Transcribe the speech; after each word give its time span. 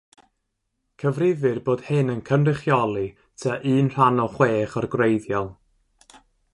Cyfrifir 1.01 1.59
bod 1.67 1.83
hyn 1.89 2.09
yn 2.13 2.23
cynrychioli 2.31 3.05
tua 3.43 3.55
un 3.75 3.93
rhan 3.93 4.25
o 4.27 4.27
chwech 4.39 4.79
o'r 4.83 4.93
gwreiddiol. 4.97 5.53